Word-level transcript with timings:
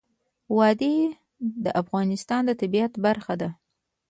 وادي 0.57 0.95
د 1.63 1.65
افغانستان 1.81 2.41
د 2.45 2.49
طبیعت 2.61 2.93
برخه 3.05 3.33
ده. 3.41 3.49